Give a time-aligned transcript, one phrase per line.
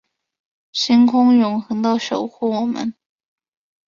[0.71, 2.95] 星空永恒的守护我们